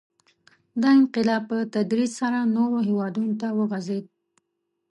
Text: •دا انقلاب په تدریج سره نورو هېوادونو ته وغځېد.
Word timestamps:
•دا 0.81 0.89
انقلاب 0.99 1.43
په 1.49 1.57
تدریج 1.73 2.11
سره 2.21 2.39
نورو 2.55 2.77
هېوادونو 2.89 3.31
ته 3.41 3.47
وغځېد. 3.59 4.05